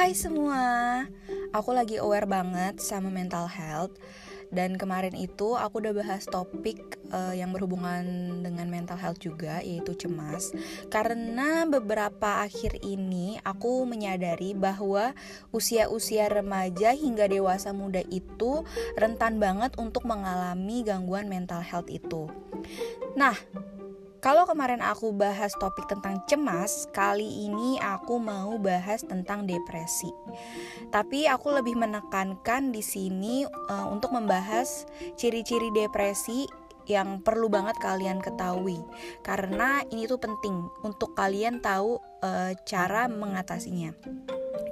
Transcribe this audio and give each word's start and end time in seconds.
Hai 0.00 0.16
semua, 0.16 1.04
aku 1.52 1.76
lagi 1.76 2.00
aware 2.00 2.24
banget 2.24 2.80
sama 2.80 3.12
mental 3.12 3.44
health. 3.44 4.00
Dan 4.48 4.80
kemarin 4.80 5.12
itu 5.12 5.52
aku 5.60 5.84
udah 5.84 5.92
bahas 5.92 6.24
topik 6.24 6.96
uh, 7.12 7.36
yang 7.36 7.52
berhubungan 7.52 8.40
dengan 8.40 8.72
mental 8.72 8.96
health 8.96 9.20
juga 9.20 9.60
yaitu 9.60 9.92
cemas. 9.92 10.56
Karena 10.88 11.68
beberapa 11.68 12.40
akhir 12.40 12.80
ini 12.80 13.44
aku 13.44 13.84
menyadari 13.84 14.56
bahwa 14.56 15.12
usia-usia 15.52 16.32
remaja 16.32 16.96
hingga 16.96 17.28
dewasa 17.28 17.76
muda 17.76 18.00
itu 18.08 18.64
rentan 18.96 19.36
banget 19.36 19.76
untuk 19.76 20.08
mengalami 20.08 20.80
gangguan 20.80 21.28
mental 21.28 21.60
health 21.60 21.92
itu. 21.92 22.24
Nah, 23.20 23.36
kalau 24.20 24.44
kemarin 24.44 24.84
aku 24.84 25.16
bahas 25.16 25.56
topik 25.56 25.88
tentang 25.88 26.20
cemas, 26.28 26.84
kali 26.92 27.48
ini 27.48 27.80
aku 27.80 28.20
mau 28.20 28.60
bahas 28.60 29.00
tentang 29.00 29.48
depresi. 29.48 30.12
Tapi 30.92 31.24
aku 31.24 31.56
lebih 31.56 31.80
menekankan 31.80 32.68
di 32.68 32.84
sini 32.84 33.48
uh, 33.48 33.88
untuk 33.88 34.12
membahas 34.12 34.84
ciri-ciri 35.16 35.72
depresi 35.72 36.44
yang 36.84 37.24
perlu 37.24 37.46
banget 37.46 37.78
kalian 37.78 38.18
ketahui 38.18 38.82
karena 39.22 39.84
ini 39.94 40.10
tuh 40.10 40.18
penting 40.18 40.66
untuk 40.82 41.14
kalian 41.14 41.62
tahu 41.62 42.02
uh, 42.20 42.52
cara 42.68 43.06
mengatasinya. 43.06 43.94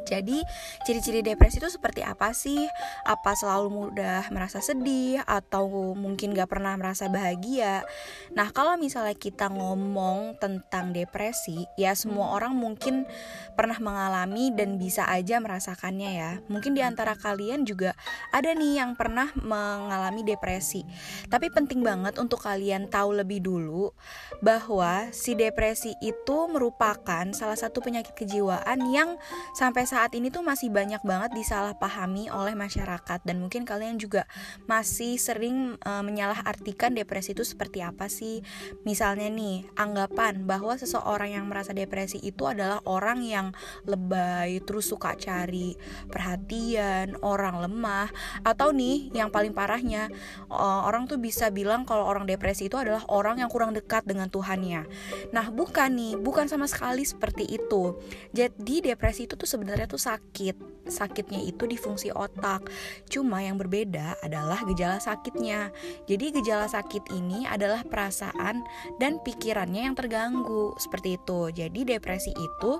Jadi 0.09 0.41
ciri-ciri 0.89 1.21
depresi 1.21 1.61
itu 1.61 1.69
seperti 1.69 2.01
apa 2.01 2.33
sih? 2.33 2.65
Apa 3.05 3.37
selalu 3.37 3.69
mudah 3.69 4.33
merasa 4.33 4.65
sedih 4.65 5.21
atau 5.29 5.93
mungkin 5.93 6.33
gak 6.33 6.49
pernah 6.49 6.73
merasa 6.81 7.13
bahagia? 7.13 7.85
Nah 8.33 8.49
kalau 8.49 8.81
misalnya 8.81 9.13
kita 9.13 9.53
ngomong 9.53 10.41
tentang 10.41 10.97
depresi, 10.97 11.69
ya 11.77 11.93
semua 11.93 12.33
orang 12.33 12.57
mungkin 12.57 13.05
pernah 13.53 13.77
mengalami 13.77 14.49
dan 14.57 14.81
bisa 14.81 15.05
aja 15.05 15.37
merasakannya 15.43 16.11
ya. 16.17 16.33
Mungkin 16.49 16.73
di 16.73 16.81
antara 16.81 17.13
kalian 17.13 17.69
juga 17.69 17.93
ada 18.33 18.57
nih 18.57 18.81
yang 18.81 18.97
pernah 18.97 19.29
mengalami 19.37 20.25
depresi. 20.25 20.87
Tapi 21.29 21.53
penting 21.53 21.85
banget 21.85 22.17
untuk 22.17 22.41
kalian 22.41 22.89
tahu 22.89 23.21
lebih 23.21 23.45
dulu 23.45 23.93
bahwa 24.41 25.11
si 25.11 25.35
depresi 25.35 25.93
itu 25.99 26.39
merupakan 26.49 27.27
salah 27.35 27.59
satu 27.59 27.83
penyakit 27.83 28.15
kejiwaan 28.15 28.79
yang 28.95 29.19
sampai 29.59 29.85
saat 29.85 29.98
saat 29.99 30.15
ini 30.15 30.31
tuh 30.31 30.47
masih 30.47 30.71
banyak 30.71 31.03
banget 31.03 31.35
disalahpahami 31.35 32.31
oleh 32.31 32.55
masyarakat 32.55 33.19
dan 33.27 33.43
mungkin 33.43 33.67
kalian 33.67 33.99
juga 33.99 34.31
masih 34.71 35.19
sering 35.19 35.75
e, 35.75 35.91
menyalahartikan 36.07 36.95
depresi 36.95 37.35
itu 37.35 37.43
seperti 37.43 37.83
apa 37.83 38.07
sih. 38.07 38.39
Misalnya 38.87 39.27
nih, 39.27 39.67
anggapan 39.75 40.47
bahwa 40.47 40.79
seseorang 40.79 41.35
yang 41.35 41.51
merasa 41.51 41.75
depresi 41.75 42.23
itu 42.23 42.47
adalah 42.47 42.79
orang 42.87 43.27
yang 43.27 43.51
lebay, 43.91 44.63
terus 44.63 44.87
suka 44.87 45.19
cari 45.19 45.75
perhatian, 46.07 47.19
orang 47.19 47.67
lemah 47.67 48.07
atau 48.47 48.71
nih 48.71 49.11
yang 49.11 49.35
paling 49.35 49.51
parahnya 49.51 50.15
e, 50.47 50.63
orang 50.63 51.11
tuh 51.11 51.19
bisa 51.19 51.51
bilang 51.51 51.83
kalau 51.83 52.07
orang 52.07 52.23
depresi 52.23 52.71
itu 52.71 52.79
adalah 52.79 53.03
orang 53.11 53.43
yang 53.43 53.51
kurang 53.51 53.75
dekat 53.75 54.07
dengan 54.07 54.31
Tuhannya. 54.31 54.87
Nah, 55.35 55.51
bukan 55.51 55.91
nih, 55.91 56.15
bukan 56.15 56.47
sama 56.47 56.71
sekali 56.71 57.03
seperti 57.03 57.51
itu. 57.51 57.99
Jadi 58.31 58.95
depresi 58.95 59.27
itu 59.27 59.35
tuh 59.35 59.51
sebenarnya 59.51 59.88
tuh 59.89 59.99
sakit. 59.99 60.87
Sakitnya 60.89 61.41
itu 61.41 61.65
di 61.65 61.81
fungsi 61.81 62.13
otak. 62.13 62.69
Cuma 63.09 63.41
yang 63.41 63.57
berbeda 63.57 64.21
adalah 64.21 64.61
gejala 64.69 65.01
sakitnya. 65.01 65.73
Jadi 66.05 66.37
gejala 66.41 66.69
sakit 66.69 67.13
ini 67.17 67.49
adalah 67.49 67.83
perasaan 67.85 68.63
dan 69.01 69.21
pikirannya 69.25 69.89
yang 69.89 69.97
terganggu 69.97 70.77
seperti 70.77 71.17
itu. 71.17 71.49
Jadi 71.51 71.89
depresi 71.89 72.33
itu 72.37 72.73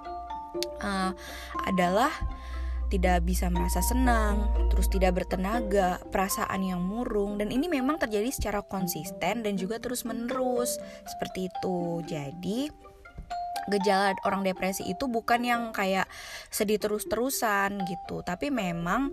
uh, 0.85 1.13
adalah 1.65 2.13
tidak 2.89 3.29
bisa 3.29 3.53
merasa 3.53 3.85
senang, 3.85 4.49
terus 4.73 4.89
tidak 4.89 5.21
bertenaga, 5.21 6.01
perasaan 6.09 6.65
yang 6.65 6.81
murung, 6.81 7.37
dan 7.37 7.53
ini 7.53 7.69
memang 7.69 8.01
terjadi 8.01 8.33
secara 8.33 8.65
konsisten 8.65 9.45
dan 9.45 9.61
juga 9.61 9.77
terus-menerus 9.77 10.81
seperti 11.05 11.53
itu. 11.53 12.01
Jadi, 12.09 12.73
gejala 13.69 14.17
orang 14.25 14.43
depresi 14.45 14.85
itu 14.89 15.07
bukan 15.07 15.45
yang 15.45 15.63
kayak 15.71 16.09
sedih 16.49 16.81
terus-terusan 16.81 17.85
gitu, 17.85 18.25
tapi 18.25 18.49
memang 18.49 19.13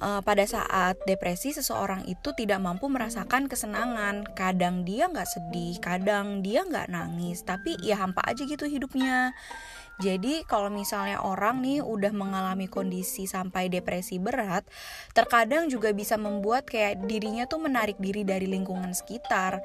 uh, 0.00 0.20
pada 0.22 0.44
saat 0.46 1.00
depresi 1.04 1.52
seseorang 1.54 2.06
itu 2.06 2.32
tidak 2.34 2.62
mampu 2.62 2.86
merasakan 2.86 3.50
kesenangan. 3.50 4.28
Kadang 4.36 4.86
dia 4.86 5.10
nggak 5.10 5.28
sedih, 5.28 5.76
kadang 5.82 6.40
dia 6.44 6.62
nggak 6.64 6.90
nangis, 6.92 7.42
tapi 7.42 7.74
ya 7.82 7.98
hampa 7.98 8.22
aja 8.24 8.46
gitu 8.46 8.64
hidupnya. 8.68 9.34
Jadi 9.98 10.46
kalau 10.46 10.70
misalnya 10.70 11.18
orang 11.18 11.58
nih 11.58 11.82
udah 11.82 12.14
mengalami 12.14 12.70
kondisi 12.70 13.26
sampai 13.26 13.66
depresi 13.66 14.22
berat, 14.22 14.62
terkadang 15.10 15.66
juga 15.66 15.90
bisa 15.90 16.14
membuat 16.14 16.70
kayak 16.70 17.02
dirinya 17.10 17.50
tuh 17.50 17.58
menarik 17.58 17.98
diri 17.98 18.22
dari 18.22 18.46
lingkungan 18.46 18.94
sekitar. 18.94 19.58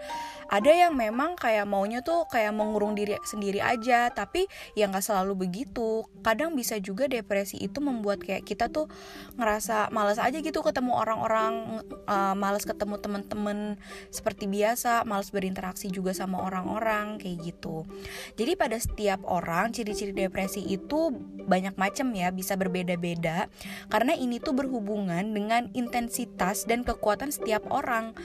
Ada 0.50 0.90
yang 0.90 0.98
memang 0.98 1.38
kayak 1.38 1.70
maunya 1.70 2.02
tuh 2.02 2.26
kayak 2.34 2.50
mengurung 2.50 2.98
diri 2.98 3.14
sendiri 3.22 3.62
aja, 3.62 4.10
tapi 4.10 4.50
yang 4.74 4.90
nggak 4.90 5.06
selalu 5.06 5.46
begitu. 5.46 6.02
Kadang 6.26 6.58
bisa 6.58 6.82
juga 6.82 7.06
depresi 7.06 7.62
itu 7.62 7.78
membuat 7.78 8.26
kayak 8.26 8.42
kita 8.42 8.74
tuh 8.74 8.90
ngerasa 9.38 9.94
males 9.94 10.18
aja 10.18 10.42
gitu 10.42 10.66
ketemu 10.66 10.98
orang-orang, 10.98 11.86
uh, 12.10 12.34
males 12.34 12.66
ketemu 12.66 12.98
temen-temen 12.98 13.78
seperti 14.10 14.50
biasa, 14.50 15.06
males 15.06 15.30
berinteraksi 15.30 15.94
juga 15.94 16.10
sama 16.18 16.42
orang-orang 16.42 17.22
kayak 17.22 17.54
gitu. 17.54 17.86
Jadi 18.34 18.58
pada 18.58 18.82
setiap 18.82 19.22
orang 19.30 19.70
ciri-ciri 19.70 20.23
depresi 20.24 20.64
itu 20.64 21.12
banyak 21.44 21.76
macam 21.76 22.08
ya, 22.16 22.32
bisa 22.32 22.56
berbeda-beda 22.56 23.52
karena 23.92 24.16
ini 24.16 24.40
tuh 24.40 24.56
berhubungan 24.56 25.22
dengan 25.36 25.68
intensitas 25.76 26.64
dan 26.64 26.88
kekuatan 26.88 27.30
setiap 27.36 27.68
orang. 27.68 28.16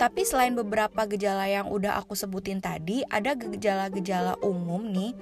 Tapi 0.00 0.24
selain 0.24 0.56
beberapa 0.56 1.04
gejala 1.04 1.44
yang 1.46 1.68
udah 1.68 2.00
aku 2.00 2.16
sebutin 2.16 2.64
tadi, 2.64 3.04
ada 3.12 3.36
gejala-gejala 3.36 4.40
umum 4.40 4.80
nih 4.88 5.12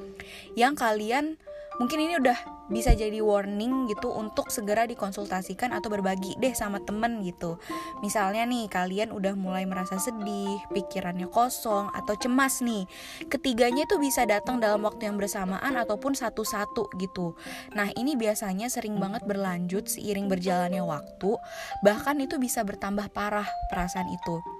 yang 0.54 0.78
kalian 0.78 1.34
mungkin 1.80 1.96
ini 2.04 2.20
udah 2.20 2.36
bisa 2.70 2.94
jadi 2.94 3.18
warning 3.24 3.88
gitu 3.90 4.12
untuk 4.12 4.52
segera 4.52 4.86
dikonsultasikan 4.86 5.74
atau 5.74 5.88
berbagi 5.90 6.36
deh 6.38 6.54
sama 6.54 6.78
temen 6.78 7.24
gitu. 7.26 7.58
Misalnya 8.04 8.46
nih 8.46 8.68
kalian 8.70 9.10
udah 9.10 9.34
mulai 9.34 9.66
merasa 9.66 9.98
sedih 9.98 10.60
pikirannya 10.70 11.26
kosong 11.26 11.90
atau 11.90 12.14
cemas 12.14 12.62
nih. 12.62 12.86
Ketiganya 13.26 13.88
itu 13.88 13.98
bisa 13.98 14.22
datang 14.28 14.62
dalam 14.62 14.86
waktu 14.86 15.10
yang 15.10 15.18
bersamaan 15.18 15.74
ataupun 15.74 16.14
satu-satu 16.14 16.94
gitu. 17.00 17.34
Nah 17.74 17.90
ini 17.98 18.14
biasanya 18.14 18.70
sering 18.70 19.00
banget 19.00 19.26
berlanjut 19.26 19.90
seiring 19.90 20.30
berjalannya 20.30 20.84
waktu 20.84 21.34
bahkan 21.82 22.20
itu 22.20 22.38
bisa 22.38 22.62
bertambah 22.62 23.10
parah 23.10 23.48
perasaan 23.72 24.06
itu 24.12 24.59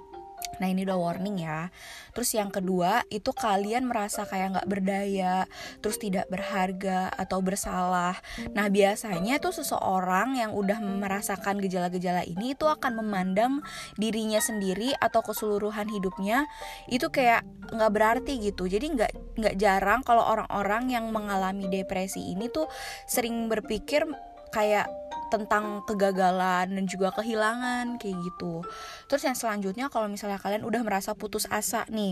Nah 0.61 0.69
ini 0.69 0.85
udah 0.85 0.97
warning 1.01 1.41
ya. 1.41 1.73
Terus 2.13 2.37
yang 2.37 2.53
kedua 2.53 3.01
itu 3.09 3.33
kalian 3.33 3.89
merasa 3.89 4.29
kayak 4.29 4.61
nggak 4.61 4.69
berdaya 4.69 5.49
Terus 5.81 5.97
tidak 5.97 6.29
berharga 6.29 7.09
atau 7.17 7.41
bersalah. 7.41 8.21
Nah 8.53 8.69
biasanya 8.69 9.41
tuh 9.41 9.57
seseorang 9.57 10.37
yang 10.37 10.53
udah 10.53 10.77
merasakan 10.77 11.57
gejala-gejala 11.57 12.21
ini 12.29 12.53
Itu 12.53 12.69
akan 12.69 13.01
memandang 13.01 13.65
dirinya 13.97 14.37
sendiri 14.37 14.93
atau 15.01 15.25
keseluruhan 15.25 15.89
hidupnya 15.89 16.45
Itu 16.85 17.09
kayak 17.09 17.41
nggak 17.73 17.91
berarti 17.91 18.37
gitu. 18.37 18.69
Jadi 18.69 18.85
nggak 18.93 19.11
nggak 19.41 19.55
jarang 19.57 20.05
kalau 20.05 20.21
orang-orang 20.21 20.93
yang 20.93 21.09
mengalami 21.09 21.65
depresi 21.71 22.35
ini 22.35 22.51
tuh 22.53 22.69
sering 23.09 23.49
berpikir 23.49 24.05
kayak 24.51 25.00
tentang 25.31 25.87
kegagalan 25.87 26.67
dan 26.67 26.83
juga 26.83 27.15
kehilangan 27.15 27.95
kayak 27.95 28.19
gitu. 28.27 28.67
Terus 29.07 29.23
yang 29.23 29.37
selanjutnya 29.39 29.87
kalau 29.87 30.11
misalnya 30.11 30.35
kalian 30.43 30.67
udah 30.67 30.83
merasa 30.83 31.15
putus 31.15 31.47
asa 31.47 31.87
nih. 31.87 32.11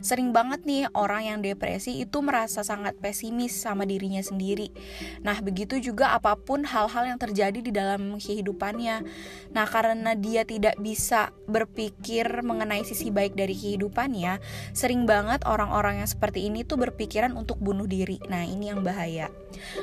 Sering 0.00 0.32
banget 0.32 0.64
nih 0.64 0.88
orang 0.96 1.28
yang 1.28 1.38
depresi 1.44 2.00
itu 2.00 2.24
merasa 2.24 2.64
sangat 2.64 2.96
pesimis 2.96 3.52
sama 3.52 3.84
dirinya 3.84 4.24
sendiri. 4.24 4.72
Nah, 5.20 5.44
begitu 5.44 5.76
juga 5.76 6.16
apa 6.16 6.32
pun 6.40 6.64
hal-hal 6.64 7.04
yang 7.04 7.20
terjadi 7.20 7.60
di 7.60 7.68
dalam 7.68 8.16
kehidupannya. 8.16 9.04
Nah, 9.52 9.66
karena 9.68 10.16
dia 10.16 10.48
tidak 10.48 10.80
bisa 10.80 11.28
berpikir 11.44 12.24
mengenai 12.40 12.86
sisi 12.88 13.12
baik 13.12 13.36
dari 13.36 13.52
kehidupannya, 13.52 14.40
sering 14.72 15.04
banget 15.04 15.44
orang-orang 15.44 16.00
yang 16.00 16.08
seperti 16.08 16.48
ini 16.48 16.64
tuh 16.64 16.80
berpikiran 16.80 17.36
untuk 17.36 17.60
bunuh 17.60 17.84
diri. 17.84 18.16
Nah, 18.32 18.46
ini 18.46 18.72
yang 18.72 18.80
bahaya. 18.80 19.28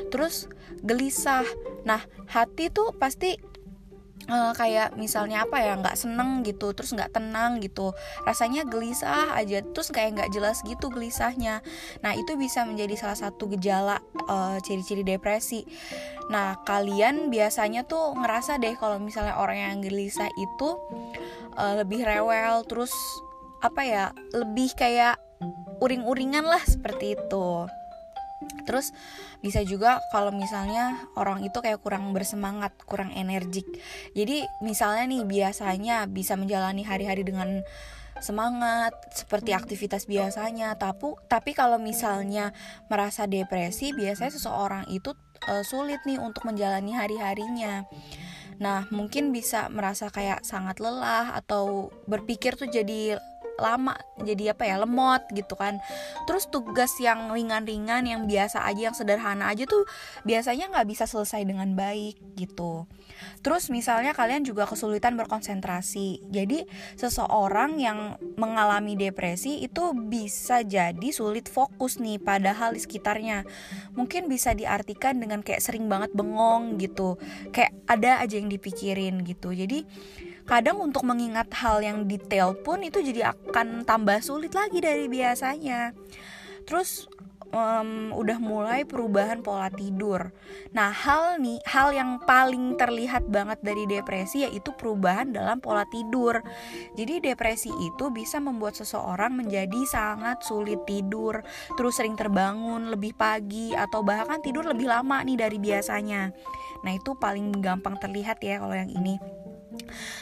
Terus 0.10 0.50
gelisah. 0.82 1.46
Nah, 1.86 2.02
hati 2.32 2.71
tuh 2.74 2.96
pasti 2.98 3.38
uh, 4.32 4.54
kayak 4.56 4.96
misalnya 5.00 5.48
apa 5.48 5.60
ya 5.64 5.74
nggak 5.80 5.98
seneng 5.98 6.44
gitu 6.46 6.76
terus 6.76 6.96
nggak 6.96 7.16
tenang 7.16 7.60
gitu. 7.64 7.96
Rasanya 8.28 8.68
gelisah 8.68 9.34
aja 9.36 9.64
terus 9.64 9.90
kayak 9.90 10.20
nggak 10.20 10.32
jelas 10.36 10.62
gitu 10.64 10.92
gelisahnya. 10.92 11.60
Nah 12.04 12.14
itu 12.14 12.36
bisa 12.36 12.68
menjadi 12.68 12.96
salah 13.00 13.18
satu 13.18 13.52
gejala 13.56 14.04
uh, 14.28 14.58
ciri-ciri 14.62 15.04
depresi. 15.04 15.66
Nah 16.30 16.60
kalian 16.64 17.28
biasanya 17.34 17.88
tuh 17.88 18.14
ngerasa 18.16 18.60
deh 18.62 18.76
kalau 18.80 19.00
misalnya 19.02 19.40
orang 19.40 19.58
yang 19.58 19.78
gelisah 19.84 20.30
itu 20.38 20.70
uh, 21.60 21.74
lebih 21.82 22.04
rewel 22.08 22.64
terus 22.68 22.92
apa 23.62 23.86
ya 23.86 24.06
lebih 24.34 24.74
kayak 24.74 25.22
uring-uringan 25.82 26.46
lah 26.46 26.62
seperti 26.66 27.14
itu 27.14 27.70
Terus 28.72 28.96
bisa 29.44 29.60
juga 29.68 30.00
kalau 30.16 30.32
misalnya 30.32 30.96
orang 31.20 31.44
itu 31.44 31.60
kayak 31.60 31.84
kurang 31.84 32.16
bersemangat, 32.16 32.72
kurang 32.88 33.12
energik. 33.12 33.68
Jadi 34.16 34.48
misalnya 34.64 35.12
nih 35.12 35.28
biasanya 35.28 36.08
bisa 36.08 36.40
menjalani 36.40 36.88
hari-hari 36.88 37.28
dengan 37.28 37.68
semangat 38.24 38.96
seperti 39.12 39.50
aktivitas 39.52 40.06
biasanya 40.06 40.78
tapi 40.78 41.18
tapi 41.26 41.58
kalau 41.58 41.82
misalnya 41.82 42.54
merasa 42.86 43.26
depresi 43.26 43.98
biasanya 43.98 44.30
seseorang 44.30 44.86
itu 44.94 45.18
uh, 45.50 45.66
sulit 45.66 46.06
nih 46.06 46.22
untuk 46.22 46.46
menjalani 46.46 46.94
hari-harinya 46.94 47.82
Nah, 48.62 48.86
mungkin 48.94 49.34
bisa 49.34 49.74
merasa 49.74 50.14
kayak 50.14 50.46
sangat 50.46 50.78
lelah 50.78 51.34
atau 51.34 51.90
berpikir 52.06 52.54
tuh 52.54 52.70
jadi 52.70 53.18
lama 53.62 53.94
jadi 54.26 54.58
apa 54.58 54.66
ya 54.66 54.82
lemot 54.82 55.30
gitu 55.32 55.54
kan. 55.54 55.78
Terus 56.26 56.50
tugas 56.50 56.98
yang 56.98 57.30
ringan-ringan 57.30 58.10
yang 58.10 58.22
biasa 58.26 58.66
aja 58.66 58.90
yang 58.90 58.96
sederhana 58.98 59.54
aja 59.54 59.70
tuh 59.70 59.86
biasanya 60.26 60.74
nggak 60.74 60.88
bisa 60.90 61.06
selesai 61.06 61.46
dengan 61.46 61.78
baik 61.78 62.18
gitu. 62.36 62.90
Terus 63.46 63.70
misalnya 63.70 64.14
kalian 64.18 64.46
juga 64.46 64.66
kesulitan 64.66 65.18
berkonsentrasi. 65.18 66.26
Jadi 66.30 66.66
seseorang 66.98 67.78
yang 67.78 68.18
mengalami 68.38 68.98
depresi 68.98 69.62
itu 69.62 69.94
bisa 69.94 70.66
jadi 70.66 71.10
sulit 71.14 71.50
fokus 71.50 72.02
nih 72.02 72.18
pada 72.22 72.54
hal 72.54 72.74
di 72.74 72.82
sekitarnya. 72.82 73.46
Mungkin 73.94 74.30
bisa 74.30 74.58
diartikan 74.58 75.22
dengan 75.22 75.46
kayak 75.46 75.62
sering 75.62 75.86
banget 75.90 76.14
bengong 76.14 76.82
gitu. 76.82 77.18
Kayak 77.54 77.78
ada 77.86 78.22
aja 78.22 78.38
yang 78.38 78.50
dipikirin 78.50 79.22
gitu. 79.26 79.54
Jadi 79.54 79.86
kadang 80.52 80.84
untuk 80.84 81.08
mengingat 81.08 81.48
hal 81.56 81.80
yang 81.80 82.04
detail 82.04 82.52
pun 82.60 82.84
itu 82.84 83.00
jadi 83.00 83.32
akan 83.32 83.88
tambah 83.88 84.20
sulit 84.20 84.52
lagi 84.52 84.84
dari 84.84 85.08
biasanya 85.08 85.96
terus 86.68 87.08
um, 87.52 88.12
udah 88.16 88.40
mulai 88.40 88.88
perubahan 88.88 89.44
pola 89.44 89.68
tidur. 89.70 90.32
Nah, 90.72 90.90
hal 90.90 91.38
nih, 91.40 91.60
hal 91.68 91.94
yang 91.94 92.20
paling 92.24 92.80
terlihat 92.80 93.28
banget 93.28 93.60
dari 93.62 93.84
depresi 93.86 94.48
yaitu 94.48 94.72
perubahan 94.76 95.32
dalam 95.32 95.60
pola 95.60 95.86
tidur. 95.92 96.40
Jadi 96.96 97.22
depresi 97.22 97.70
itu 97.70 98.10
bisa 98.10 98.40
membuat 98.40 98.80
seseorang 98.80 99.36
menjadi 99.36 99.80
sangat 99.88 100.42
sulit 100.44 100.82
tidur, 100.88 101.44
terus 101.76 102.00
sering 102.00 102.16
terbangun 102.16 102.90
lebih 102.90 103.14
pagi 103.16 103.76
atau 103.76 104.02
bahkan 104.02 104.40
tidur 104.42 104.66
lebih 104.66 104.90
lama 104.90 105.22
nih 105.22 105.38
dari 105.38 105.58
biasanya. 105.60 106.32
Nah, 106.82 106.92
itu 106.96 107.14
paling 107.20 107.62
gampang 107.62 108.00
terlihat 108.02 108.42
ya 108.42 108.64
kalau 108.64 108.74
yang 108.74 108.90
ini. 108.90 109.41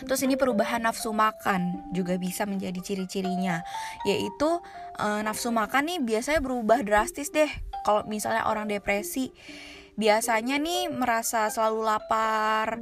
Terus 0.05 0.21
ini 0.21 0.37
perubahan 0.37 0.85
nafsu 0.85 1.09
makan 1.09 1.91
juga 1.91 2.15
bisa 2.21 2.45
menjadi 2.45 2.77
ciri-cirinya, 2.79 3.65
yaitu 4.05 4.61
e, 4.97 5.07
nafsu 5.25 5.49
makan 5.49 5.89
nih 5.89 5.99
biasanya 6.01 6.39
berubah 6.41 6.85
drastis 6.85 7.33
deh. 7.33 7.49
Kalau 7.83 8.05
misalnya 8.05 8.45
orang 8.45 8.69
depresi, 8.69 9.33
biasanya 9.97 10.61
nih 10.61 10.93
merasa 10.93 11.49
selalu 11.49 11.81
lapar, 11.87 12.77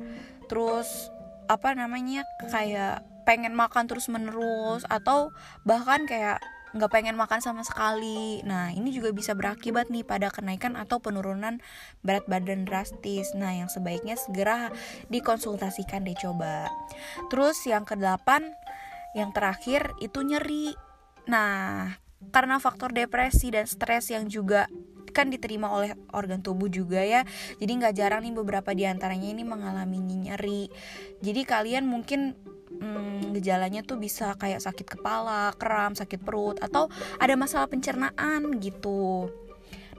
terus 0.51 1.09
apa 1.47 1.71
namanya 1.71 2.27
kayak 2.51 3.03
pengen 3.23 3.55
makan 3.55 3.87
terus 3.87 4.07
menerus 4.07 4.87
atau 4.87 5.35
bahkan 5.67 6.07
kayak 6.07 6.39
nggak 6.75 6.91
pengen 6.91 7.15
makan 7.15 7.39
sama 7.39 7.63
sekali. 7.63 8.43
Nah, 8.43 8.73
ini 8.75 8.91
juga 8.91 9.15
bisa 9.15 9.31
berakibat 9.37 9.87
nih 9.87 10.03
pada 10.03 10.27
kenaikan 10.27 10.75
atau 10.75 10.99
penurunan 10.99 11.63
berat 12.03 12.27
badan 12.27 12.67
drastis. 12.67 13.31
Nah, 13.37 13.55
yang 13.55 13.69
sebaiknya 13.71 14.19
segera 14.19 14.73
dikonsultasikan 15.07 16.03
deh 16.03 16.17
coba. 16.17 16.67
Terus 17.31 17.63
yang 17.63 17.87
kedelapan, 17.87 18.51
yang 19.15 19.31
terakhir 19.31 19.95
itu 20.03 20.19
nyeri. 20.25 20.75
Nah, 21.31 21.95
karena 22.33 22.59
faktor 22.59 22.91
depresi 22.91 23.53
dan 23.53 23.69
stres 23.69 24.11
yang 24.11 24.27
juga 24.27 24.67
kan 25.15 25.33
diterima 25.33 25.73
oleh 25.73 25.97
organ 26.13 26.45
tubuh 26.45 26.69
juga 26.69 27.01
ya 27.01 27.25
jadi 27.57 27.71
nggak 27.73 27.95
jarang 27.97 28.21
nih 28.21 28.37
beberapa 28.37 28.69
di 28.77 28.85
antaranya 28.85 29.33
ini 29.33 29.41
mengalami 29.41 29.97
nyeri 29.97 30.69
jadi 31.25 31.41
kalian 31.41 31.89
mungkin 31.89 32.37
hmm, 32.79 33.33
gejalanya 33.37 33.81
tuh 33.83 33.97
bisa 33.97 34.33
kayak 34.37 34.63
sakit 34.63 34.97
kepala, 34.97 35.53
kram, 35.57 35.93
sakit 35.93 36.21
perut, 36.21 36.57
atau 36.61 36.89
ada 37.17 37.33
masalah 37.33 37.69
pencernaan 37.69 38.57
gitu. 38.61 39.29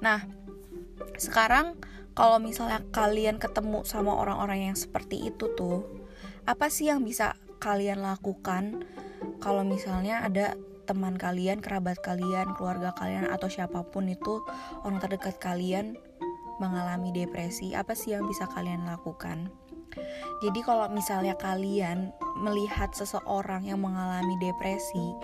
Nah, 0.03 0.25
sekarang 1.19 1.79
kalau 2.19 2.43
misalnya 2.43 2.83
kalian 2.91 3.39
ketemu 3.39 3.87
sama 3.87 4.15
orang-orang 4.19 4.73
yang 4.73 4.77
seperti 4.79 5.31
itu 5.31 5.55
tuh, 5.55 5.87
apa 6.49 6.67
sih 6.67 6.91
yang 6.91 7.07
bisa 7.07 7.39
kalian 7.59 8.03
lakukan 8.03 8.87
kalau 9.39 9.63
misalnya 9.63 10.23
ada 10.27 10.59
teman 10.89 11.21
kalian, 11.21 11.61
kerabat 11.61 12.01
kalian, 12.01 12.57
keluarga 12.57 12.97
kalian 12.97 13.29
atau 13.29 13.47
siapa 13.53 13.85
pun 13.93 14.09
itu 14.09 14.41
orang 14.83 14.99
terdekat 15.05 15.37
kalian 15.37 16.01
mengalami 16.59 17.15
depresi, 17.15 17.77
apa 17.77 17.95
sih 17.95 18.17
yang 18.17 18.27
bisa 18.27 18.49
kalian 18.51 18.89
lakukan? 18.89 19.53
Jadi 20.39 20.61
kalau 20.62 20.87
misalnya 20.91 21.35
kalian 21.35 22.15
melihat 22.39 22.95
seseorang 22.95 23.67
yang 23.67 23.83
mengalami 23.83 24.39
depresi, 24.39 25.15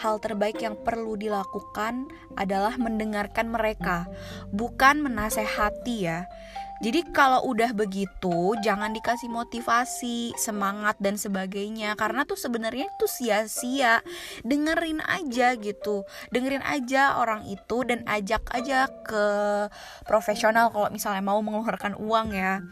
hal 0.00 0.16
terbaik 0.16 0.56
yang 0.64 0.76
perlu 0.80 1.14
dilakukan 1.20 2.08
adalah 2.40 2.74
mendengarkan 2.80 3.52
mereka, 3.52 4.08
bukan 4.48 5.04
menasehati 5.04 5.96
ya. 6.08 6.24
Jadi 6.82 7.14
kalau 7.14 7.46
udah 7.46 7.70
begitu, 7.78 8.58
jangan 8.58 8.90
dikasih 8.90 9.30
motivasi, 9.30 10.34
semangat 10.34 10.98
dan 10.98 11.14
sebagainya 11.14 11.94
karena 11.94 12.26
tuh 12.26 12.34
sebenarnya 12.34 12.90
itu 12.90 13.06
sia-sia. 13.06 14.02
Dengerin 14.42 14.98
aja 14.98 15.54
gitu. 15.54 16.02
Dengerin 16.34 16.66
aja 16.66 17.22
orang 17.22 17.46
itu 17.46 17.86
dan 17.86 18.02
ajak 18.10 18.42
aja 18.50 18.90
ke 19.06 19.26
profesional 20.10 20.74
kalau 20.74 20.90
misalnya 20.90 21.22
mau 21.22 21.38
mengeluarkan 21.38 21.94
uang 22.02 22.34
ya. 22.34 22.66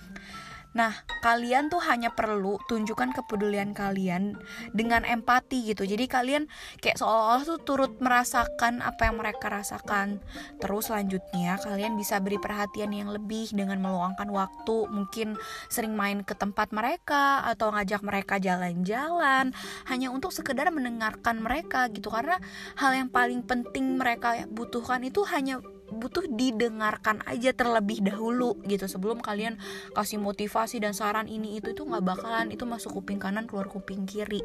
Nah, 0.70 0.94
kalian 1.26 1.66
tuh 1.66 1.82
hanya 1.82 2.14
perlu 2.14 2.62
tunjukkan 2.70 3.10
kepedulian 3.10 3.74
kalian 3.74 4.38
dengan 4.70 5.02
empati 5.02 5.66
gitu. 5.74 5.82
Jadi 5.82 6.06
kalian 6.06 6.46
kayak 6.78 6.94
seolah-olah 6.94 7.42
tuh 7.42 7.58
turut 7.62 7.92
merasakan 7.98 8.78
apa 8.78 9.10
yang 9.10 9.18
mereka 9.18 9.50
rasakan. 9.50 10.22
Terus 10.62 10.86
selanjutnya 10.86 11.58
kalian 11.58 11.98
bisa 11.98 12.22
beri 12.22 12.38
perhatian 12.38 12.94
yang 12.94 13.10
lebih 13.10 13.50
dengan 13.50 13.82
meluangkan 13.82 14.30
waktu, 14.30 14.86
mungkin 14.86 15.34
sering 15.66 15.98
main 15.98 16.22
ke 16.22 16.38
tempat 16.38 16.70
mereka 16.70 17.42
atau 17.50 17.74
ngajak 17.74 18.06
mereka 18.06 18.38
jalan-jalan 18.38 19.50
hanya 19.90 20.08
untuk 20.14 20.30
sekedar 20.30 20.70
mendengarkan 20.70 21.42
mereka 21.42 21.90
gitu. 21.90 22.14
Karena 22.14 22.38
hal 22.78 22.94
yang 22.94 23.10
paling 23.10 23.42
penting 23.42 23.98
mereka 23.98 24.46
butuhkan 24.46 25.02
itu 25.02 25.26
hanya 25.26 25.58
butuh 25.90 26.26
didengarkan 26.30 27.22
aja 27.26 27.50
terlebih 27.52 28.02
dahulu 28.02 28.58
gitu. 28.66 28.86
Sebelum 28.86 29.20
kalian 29.20 29.58
kasih 29.94 30.22
motivasi 30.22 30.80
dan 30.82 30.94
saran 30.96 31.26
ini 31.26 31.58
itu 31.58 31.74
itu 31.74 31.82
nggak 31.82 32.04
bakalan 32.04 32.48
itu 32.54 32.64
masuk 32.66 33.02
kuping 33.02 33.18
kanan 33.22 33.46
keluar 33.46 33.66
kuping 33.66 34.06
kiri. 34.06 34.42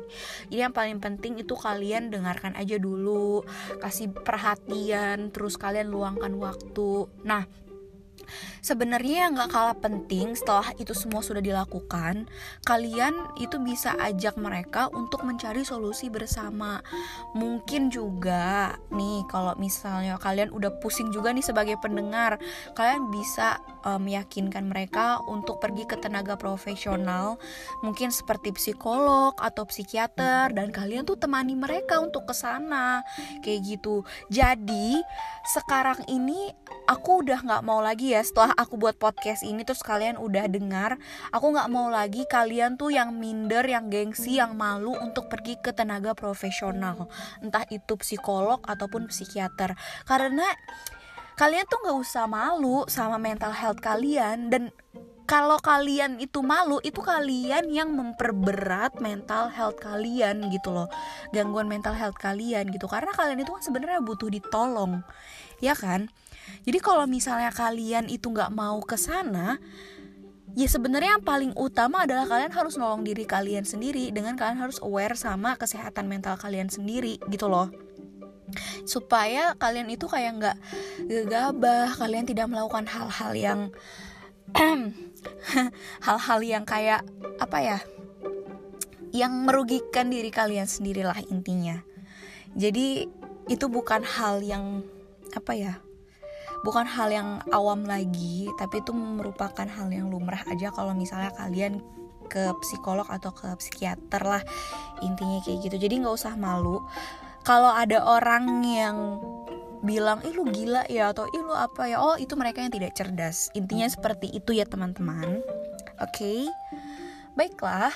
Jadi 0.49 0.61
yang 0.61 0.73
paling 0.73 0.99
penting 0.99 1.39
itu 1.41 1.53
kalian 1.53 2.09
dengarkan 2.13 2.53
aja 2.57 2.77
dulu 2.77 3.45
kasih 3.79 4.11
perhatian 4.11 5.29
terus 5.29 5.55
kalian 5.55 5.89
luangkan 5.89 6.33
waktu. 6.37 7.09
Nah 7.25 7.64
Sebenarnya 8.63 9.29
yang 9.29 9.37
gak 9.37 9.51
kalah 9.51 9.77
penting 9.77 10.33
setelah 10.33 10.71
itu 10.79 10.95
semua 10.95 11.21
sudah 11.21 11.43
dilakukan, 11.43 12.25
kalian 12.63 13.13
itu 13.37 13.59
bisa 13.61 13.93
ajak 13.99 14.39
mereka 14.39 14.87
untuk 14.95 15.21
mencari 15.27 15.61
solusi 15.61 16.09
bersama. 16.09 16.79
Mungkin 17.35 17.93
juga 17.93 18.75
nih 18.89 19.27
kalau 19.29 19.53
misalnya 19.59 20.17
kalian 20.17 20.49
udah 20.49 20.71
pusing 20.79 21.11
juga 21.11 21.29
nih 21.35 21.45
sebagai 21.45 21.77
pendengar, 21.77 22.41
kalian 22.73 23.11
bisa 23.11 23.59
um, 23.85 24.01
meyakinkan 24.01 24.65
mereka 24.65 25.21
untuk 25.29 25.61
pergi 25.61 25.85
ke 25.85 25.99
tenaga 25.99 26.39
profesional, 26.39 27.37
mungkin 27.85 28.09
seperti 28.09 28.55
psikolog 28.55 29.37
atau 29.37 29.67
psikiater 29.67 30.55
dan 30.55 30.71
kalian 30.71 31.03
tuh 31.03 31.19
temani 31.19 31.53
mereka 31.53 31.99
untuk 31.99 32.25
ke 32.25 32.33
sana. 32.33 33.05
Kayak 33.43 33.61
gitu. 33.67 34.07
Jadi, 34.31 34.97
sekarang 35.45 36.01
ini 36.09 36.49
aku 36.89 37.25
udah 37.25 37.43
nggak 37.43 37.63
mau 37.65 37.83
lagi 37.83 38.14
ya 38.15 38.23
setelah 38.23 38.55
aku 38.55 38.79
buat 38.79 38.95
podcast 38.95 39.43
ini 39.43 39.67
terus 39.67 39.83
kalian 39.83 40.15
udah 40.15 40.47
dengar 40.47 40.95
aku 41.35 41.51
nggak 41.51 41.67
mau 41.67 41.91
lagi 41.91 42.23
kalian 42.23 42.79
tuh 42.79 42.95
yang 42.95 43.11
minder 43.11 43.67
yang 43.67 43.91
gengsi 43.91 44.39
yang 44.39 44.55
malu 44.55 44.95
untuk 44.95 45.27
pergi 45.27 45.59
ke 45.59 45.75
tenaga 45.75 46.15
profesional. 46.15 47.11
Entah 47.43 47.67
itu 47.67 47.99
psikolog 47.99 48.63
ataupun 48.63 49.11
psikiater. 49.11 49.75
Karena 50.07 50.47
kalian 51.35 51.67
tuh 51.67 51.83
nggak 51.83 51.97
usah 51.99 52.25
malu 52.31 52.87
sama 52.87 53.19
mental 53.19 53.51
health 53.51 53.83
kalian 53.83 54.47
dan 54.47 54.71
kalau 55.25 55.57
kalian 55.57 56.21
itu 56.21 56.45
malu 56.45 56.77
itu 56.85 57.01
kalian 57.01 57.69
yang 57.73 57.93
memperberat 57.93 59.01
mental 59.01 59.49
health 59.49 59.81
kalian 59.81 60.49
gitu 60.53 60.69
loh. 60.69 60.87
Gangguan 61.33 61.65
mental 61.65 61.97
health 61.97 62.17
kalian 62.21 62.69
gitu. 62.69 62.85
Karena 62.85 63.09
kalian 63.13 63.41
itu 63.41 63.49
kan 63.49 63.63
sebenarnya 63.65 64.05
butuh 64.05 64.29
ditolong 64.29 65.01
ya 65.63 65.75
kan? 65.75 66.11
Jadi 66.65 66.77
kalau 66.77 67.09
misalnya 67.09 67.49
kalian 67.49 68.05
itu 68.11 68.29
nggak 68.29 68.53
mau 68.53 68.77
ke 68.85 68.97
sana, 68.99 69.57
ya 70.53 70.67
sebenarnya 70.69 71.17
yang 71.17 71.25
paling 71.25 71.51
utama 71.57 72.05
adalah 72.05 72.29
kalian 72.29 72.53
harus 72.53 72.77
nolong 72.77 73.01
diri 73.01 73.25
kalian 73.25 73.65
sendiri 73.65 74.13
dengan 74.13 74.37
kalian 74.37 74.61
harus 74.61 74.77
aware 74.83 75.17
sama 75.17 75.57
kesehatan 75.57 76.05
mental 76.05 76.37
kalian 76.37 76.69
sendiri 76.69 77.17
gitu 77.29 77.49
loh. 77.49 77.69
supaya 78.85 79.57
kalian 79.57 79.89
itu 79.89 80.05
kayak 80.05 80.37
nggak 80.37 80.57
gegabah 81.09 81.89
kalian 81.97 82.29
tidak 82.29 82.45
melakukan 82.45 82.85
hal-hal 82.85 83.33
yang 83.33 83.59
hal-hal 86.05 86.39
yang 86.45 86.63
kayak 86.67 87.01
apa 87.41 87.57
ya 87.61 87.79
yang 89.15 89.47
merugikan 89.47 90.11
diri 90.11 90.27
kalian 90.27 90.67
sendirilah 90.67 91.23
intinya. 91.31 91.79
Jadi 92.51 93.07
itu 93.47 93.65
bukan 93.71 94.03
hal 94.03 94.43
yang 94.43 94.83
apa 95.31 95.53
ya 95.55 95.73
bukan 96.65 96.87
hal 96.87 97.13
yang 97.13 97.29
awam 97.53 97.85
lagi 97.85 98.49
tapi 98.57 98.81
itu 98.81 98.89
merupakan 98.89 99.67
hal 99.69 99.87
yang 99.93 100.09
lumrah 100.09 100.41
aja 100.49 100.73
kalau 100.73 100.97
misalnya 100.97 101.29
kalian 101.37 101.83
ke 102.25 102.49
psikolog 102.57 103.05
atau 103.05 103.29
ke 103.29 103.45
psikiater 103.61 104.25
lah 104.25 104.41
intinya 105.05 105.39
kayak 105.45 105.69
gitu. 105.69 105.77
Jadi 105.77 106.01
nggak 106.01 106.15
usah 106.17 106.33
malu. 106.35 106.81
Kalau 107.45 107.69
ada 107.69 108.01
orang 108.01 108.65
yang 108.65 109.21
bilang 109.85 110.19
ih 110.25 110.33
lu 110.33 110.49
gila 110.49 110.83
ya 110.89 111.13
atau 111.13 111.29
ih 111.29 111.43
lu 111.45 111.53
apa 111.53 111.85
ya 111.87 112.01
oh 112.01 112.17
itu 112.17 112.33
mereka 112.33 112.65
yang 112.65 112.73
tidak 112.73 112.97
cerdas 112.97 113.53
intinya 113.53 113.85
seperti 113.85 114.33
itu 114.33 114.51
ya 114.57 114.65
teman-teman 114.65 115.45
oke 116.01 116.11
okay? 116.11 116.49
baiklah 117.37 117.93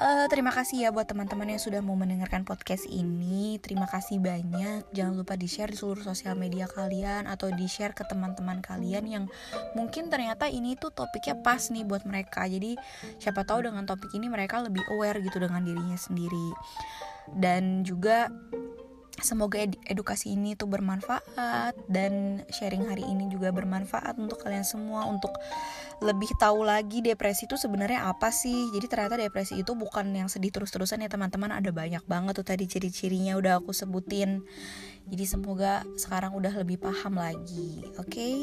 Uh, 0.00 0.30
terima 0.30 0.48
kasih 0.48 0.86
ya 0.86 0.94
buat 0.94 1.04
teman-teman 1.04 1.50
yang 1.50 1.60
sudah 1.60 1.82
mau 1.84 1.92
mendengarkan 1.92 2.46
podcast 2.46 2.86
ini. 2.88 3.58
Terima 3.58 3.84
kasih 3.84 4.16
banyak. 4.16 4.88
Jangan 4.96 5.12
lupa 5.12 5.34
di-share 5.36 5.68
di 5.68 5.76
seluruh 5.76 6.00
sosial 6.00 6.38
media 6.38 6.70
kalian 6.70 7.28
atau 7.28 7.50
di-share 7.50 7.92
ke 7.92 8.06
teman-teman 8.06 8.62
kalian 8.62 9.04
yang 9.04 9.24
mungkin 9.76 10.06
ternyata 10.08 10.46
ini 10.46 10.78
tuh 10.78 10.88
topiknya 10.94 11.42
pas 11.42 11.68
nih 11.74 11.82
buat 11.82 12.08
mereka. 12.08 12.48
Jadi 12.48 12.78
siapa 13.18 13.42
tahu 13.42 13.66
dengan 13.66 13.84
topik 13.84 14.14
ini 14.14 14.30
mereka 14.30 14.62
lebih 14.62 14.80
aware 14.94 15.20
gitu 15.20 15.36
dengan 15.42 15.66
dirinya 15.66 15.98
sendiri. 15.98 16.48
Dan 17.34 17.82
juga 17.82 18.32
Semoga 19.20 19.60
ed 19.60 19.76
edukasi 19.86 20.34
ini 20.34 20.56
tuh 20.56 20.66
bermanfaat 20.66 21.76
dan 21.86 22.42
sharing 22.50 22.88
hari 22.88 23.04
ini 23.04 23.28
juga 23.28 23.52
bermanfaat 23.52 24.16
untuk 24.16 24.40
kalian 24.42 24.66
semua 24.66 25.06
untuk 25.06 25.30
lebih 26.00 26.32
tahu 26.40 26.64
lagi 26.64 27.04
depresi 27.04 27.44
itu 27.44 27.60
sebenarnya 27.60 28.08
apa 28.08 28.32
sih. 28.32 28.72
Jadi 28.72 28.86
ternyata 28.88 29.20
depresi 29.20 29.60
itu 29.60 29.76
bukan 29.76 30.08
yang 30.16 30.32
sedih 30.32 30.50
terus-terusan 30.50 31.04
ya 31.04 31.12
teman-teman, 31.12 31.52
ada 31.52 31.68
banyak 31.70 32.02
banget 32.08 32.40
tuh 32.40 32.46
tadi 32.48 32.64
ciri-cirinya 32.64 33.36
udah 33.36 33.60
aku 33.60 33.76
sebutin. 33.76 34.40
Jadi 35.06 35.24
semoga 35.28 35.84
sekarang 36.00 36.32
udah 36.32 36.56
lebih 36.56 36.80
paham 36.80 37.20
lagi. 37.20 37.84
Oke. 38.00 38.08
Okay? 38.08 38.36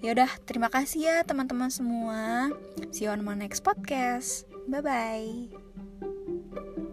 Ya 0.00 0.16
udah, 0.16 0.32
terima 0.48 0.72
kasih 0.72 1.04
ya 1.04 1.16
teman-teman 1.28 1.68
semua. 1.68 2.48
See 2.88 3.04
you 3.04 3.12
on 3.12 3.20
my 3.20 3.36
next 3.36 3.60
podcast. 3.60 4.48
Bye 4.64 4.80
bye. 4.80 6.89